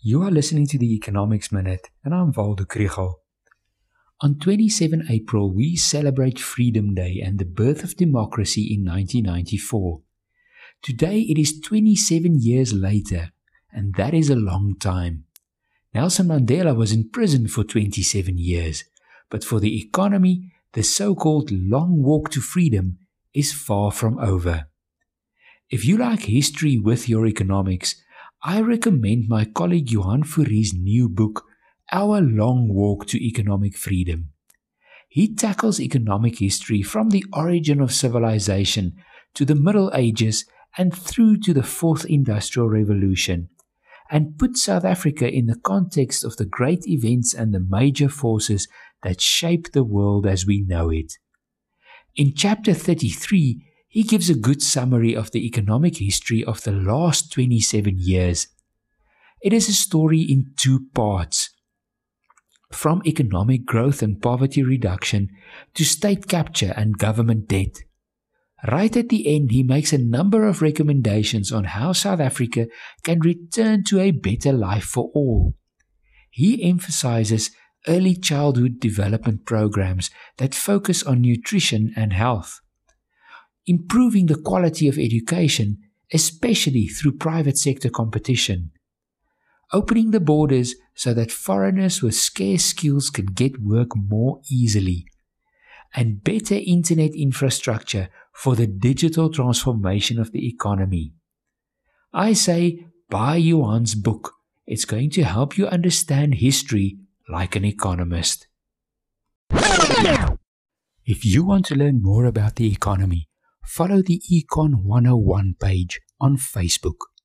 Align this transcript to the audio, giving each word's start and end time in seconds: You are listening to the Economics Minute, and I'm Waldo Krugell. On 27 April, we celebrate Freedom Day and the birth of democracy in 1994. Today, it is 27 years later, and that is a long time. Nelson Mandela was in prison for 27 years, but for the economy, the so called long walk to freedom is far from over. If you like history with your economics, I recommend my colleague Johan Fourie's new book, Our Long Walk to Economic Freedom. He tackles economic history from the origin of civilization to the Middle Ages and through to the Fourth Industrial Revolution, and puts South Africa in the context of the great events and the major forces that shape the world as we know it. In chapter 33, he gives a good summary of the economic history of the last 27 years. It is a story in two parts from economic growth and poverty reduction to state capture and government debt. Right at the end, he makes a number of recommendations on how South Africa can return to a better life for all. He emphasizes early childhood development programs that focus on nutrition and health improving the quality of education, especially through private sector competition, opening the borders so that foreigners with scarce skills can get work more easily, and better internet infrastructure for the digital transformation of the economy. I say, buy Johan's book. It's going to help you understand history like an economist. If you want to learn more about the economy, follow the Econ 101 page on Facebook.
You 0.00 0.22
are 0.22 0.30
listening 0.30 0.68
to 0.68 0.78
the 0.78 0.94
Economics 0.94 1.50
Minute, 1.50 1.90
and 2.04 2.14
I'm 2.14 2.30
Waldo 2.30 2.62
Krugell. 2.62 3.14
On 4.20 4.38
27 4.38 5.08
April, 5.10 5.52
we 5.52 5.74
celebrate 5.74 6.38
Freedom 6.38 6.94
Day 6.94 7.20
and 7.20 7.40
the 7.40 7.44
birth 7.44 7.82
of 7.82 7.96
democracy 7.96 8.72
in 8.72 8.84
1994. 8.84 10.00
Today, 10.82 11.22
it 11.22 11.36
is 11.36 11.60
27 11.60 12.36
years 12.38 12.72
later, 12.72 13.32
and 13.72 13.96
that 13.96 14.14
is 14.14 14.30
a 14.30 14.36
long 14.36 14.76
time. 14.78 15.24
Nelson 15.92 16.28
Mandela 16.28 16.76
was 16.76 16.92
in 16.92 17.10
prison 17.10 17.48
for 17.48 17.64
27 17.64 18.38
years, 18.38 18.84
but 19.28 19.42
for 19.42 19.58
the 19.58 19.82
economy, 19.82 20.52
the 20.74 20.84
so 20.84 21.16
called 21.16 21.50
long 21.50 22.04
walk 22.04 22.30
to 22.30 22.40
freedom 22.40 22.98
is 23.34 23.52
far 23.52 23.90
from 23.90 24.16
over. 24.20 24.68
If 25.70 25.84
you 25.84 25.96
like 25.98 26.20
history 26.20 26.78
with 26.78 27.08
your 27.08 27.26
economics, 27.26 27.96
I 28.44 28.60
recommend 28.60 29.28
my 29.28 29.44
colleague 29.46 29.90
Johan 29.90 30.22
Fourie's 30.22 30.72
new 30.72 31.08
book, 31.08 31.44
Our 31.90 32.20
Long 32.20 32.68
Walk 32.68 33.06
to 33.06 33.18
Economic 33.18 33.76
Freedom. 33.76 34.30
He 35.08 35.34
tackles 35.34 35.80
economic 35.80 36.38
history 36.38 36.82
from 36.82 37.10
the 37.10 37.24
origin 37.32 37.80
of 37.80 37.92
civilization 37.92 38.92
to 39.34 39.44
the 39.44 39.56
Middle 39.56 39.90
Ages 39.92 40.44
and 40.76 40.96
through 40.96 41.38
to 41.38 41.52
the 41.52 41.64
Fourth 41.64 42.04
Industrial 42.04 42.68
Revolution, 42.68 43.48
and 44.08 44.38
puts 44.38 44.62
South 44.62 44.84
Africa 44.84 45.28
in 45.28 45.46
the 45.46 45.58
context 45.58 46.22
of 46.22 46.36
the 46.36 46.46
great 46.46 46.86
events 46.86 47.34
and 47.34 47.52
the 47.52 47.66
major 47.68 48.08
forces 48.08 48.68
that 49.02 49.20
shape 49.20 49.72
the 49.72 49.82
world 49.82 50.28
as 50.28 50.46
we 50.46 50.60
know 50.62 50.90
it. 50.90 51.14
In 52.14 52.34
chapter 52.36 52.72
33, 52.72 53.64
he 53.88 54.02
gives 54.02 54.28
a 54.28 54.34
good 54.34 54.62
summary 54.62 55.16
of 55.16 55.30
the 55.30 55.46
economic 55.46 55.96
history 55.96 56.44
of 56.44 56.62
the 56.62 56.72
last 56.72 57.32
27 57.32 57.96
years. 57.98 58.48
It 59.42 59.52
is 59.52 59.68
a 59.68 59.72
story 59.72 60.20
in 60.20 60.52
two 60.56 60.86
parts 60.94 61.50
from 62.70 63.00
economic 63.06 63.64
growth 63.64 64.02
and 64.02 64.20
poverty 64.20 64.62
reduction 64.62 65.30
to 65.74 65.84
state 65.84 66.28
capture 66.28 66.74
and 66.76 66.98
government 66.98 67.48
debt. 67.48 67.78
Right 68.70 68.94
at 68.94 69.08
the 69.08 69.34
end, 69.34 69.52
he 69.52 69.62
makes 69.62 69.92
a 69.92 69.98
number 69.98 70.46
of 70.46 70.60
recommendations 70.60 71.50
on 71.50 71.64
how 71.64 71.92
South 71.92 72.20
Africa 72.20 72.66
can 73.04 73.20
return 73.20 73.84
to 73.84 74.00
a 74.00 74.10
better 74.10 74.52
life 74.52 74.84
for 74.84 75.10
all. 75.14 75.54
He 76.30 76.62
emphasizes 76.62 77.52
early 77.86 78.16
childhood 78.16 78.80
development 78.80 79.46
programs 79.46 80.10
that 80.36 80.54
focus 80.54 81.02
on 81.02 81.22
nutrition 81.22 81.94
and 81.96 82.12
health 82.12 82.60
improving 83.68 84.26
the 84.26 84.40
quality 84.40 84.88
of 84.88 84.98
education, 84.98 85.78
especially 86.12 86.86
through 86.86 87.18
private 87.18 87.58
sector 87.58 87.90
competition, 87.90 88.70
opening 89.72 90.10
the 90.10 90.20
borders 90.20 90.74
so 90.94 91.12
that 91.14 91.30
foreigners 91.30 92.02
with 92.02 92.14
scarce 92.14 92.64
skills 92.64 93.10
can 93.10 93.26
get 93.26 93.60
work 93.60 93.90
more 93.94 94.40
easily, 94.50 95.06
and 95.94 96.24
better 96.24 96.58
internet 96.66 97.14
infrastructure 97.14 98.08
for 98.32 98.56
the 98.56 98.66
digital 98.66 99.30
transformation 99.30 100.18
of 100.18 100.32
the 100.32 100.48
economy. 100.48 101.12
I 102.12 102.32
say, 102.32 102.86
buy 103.10 103.40
Johan's 103.40 103.94
book. 103.94 104.32
It's 104.66 104.84
going 104.84 105.10
to 105.10 105.24
help 105.24 105.56
you 105.58 105.66
understand 105.66 106.34
history 106.34 106.98
like 107.28 107.56
an 107.56 107.64
economist. 107.64 108.46
If 109.50 111.24
you 111.24 111.44
want 111.44 111.64
to 111.66 111.74
learn 111.74 112.02
more 112.02 112.26
about 112.26 112.56
the 112.56 112.70
economy, 112.70 113.27
follow 113.68 114.00
the 114.00 114.22
Econ 114.32 114.82
101 114.82 115.54
page 115.60 116.00
on 116.18 116.36
Facebook. 116.38 117.17